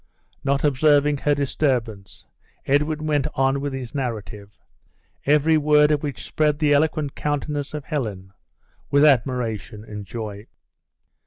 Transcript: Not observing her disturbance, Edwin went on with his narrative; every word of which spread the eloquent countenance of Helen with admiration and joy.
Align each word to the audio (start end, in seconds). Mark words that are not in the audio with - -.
Not 0.43 0.63
observing 0.63 1.17
her 1.17 1.35
disturbance, 1.35 2.25
Edwin 2.65 3.05
went 3.05 3.27
on 3.35 3.61
with 3.61 3.71
his 3.71 3.93
narrative; 3.93 4.57
every 5.27 5.57
word 5.57 5.91
of 5.91 6.01
which 6.01 6.25
spread 6.25 6.57
the 6.57 6.73
eloquent 6.73 7.13
countenance 7.13 7.75
of 7.75 7.83
Helen 7.85 8.33
with 8.89 9.05
admiration 9.05 9.83
and 9.85 10.03
joy. 10.03 10.47